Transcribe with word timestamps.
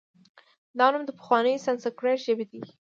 دا 0.79 0.85
نوم 0.91 1.03
د 1.05 1.11
پخوانۍ 1.17 1.55
سانسکریت 1.65 2.19
ژبې 2.25 2.45
دی 2.51 2.61